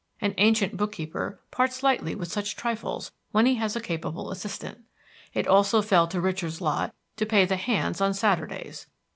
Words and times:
An 0.19 0.33
ancient 0.39 0.75
bookkeeper 0.77 1.39
parts 1.51 1.83
lightly 1.83 2.15
with 2.15 2.31
such 2.31 2.55
trifles 2.55 3.11
when 3.29 3.45
he 3.45 3.53
has 3.57 3.75
a 3.75 3.79
capable 3.79 4.31
assistant. 4.31 4.79
It 5.35 5.45
also 5.45 5.83
fell 5.83 6.07
to 6.07 6.19
Richard's 6.19 6.59
lot 6.59 6.95
to 7.17 7.25
pay 7.27 7.45
the 7.45 7.55
hands 7.57 8.01
on 8.01 8.15
Saturdays. 8.15 8.87